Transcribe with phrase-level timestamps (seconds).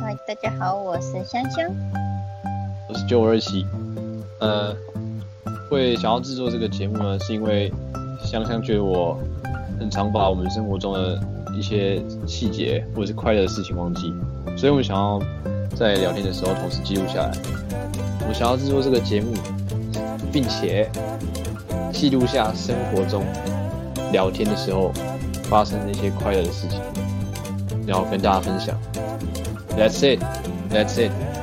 [0.00, 1.70] 嗨，大家好，我是香香。
[2.88, 3.66] 我是九五二七。
[4.40, 4.74] 呃，
[5.70, 7.72] 会想要制作这个节目呢，是因为
[8.22, 9.18] 香香觉得我
[9.78, 11.18] 很常把我们生活中的
[11.56, 14.12] 一些细节或者是快乐的事情忘记，
[14.56, 15.20] 所以我们想要
[15.76, 17.32] 在聊天的时候同时记录下来。
[18.28, 19.32] 我想要制作这个节目，
[20.32, 20.90] 并且
[21.92, 23.24] 记录下生活中
[24.12, 24.90] 聊天的时候
[25.44, 26.80] 发生的一些快乐的事情，
[27.86, 28.76] 然后跟大家分享。
[29.76, 30.22] That's it.
[30.70, 31.33] That's it.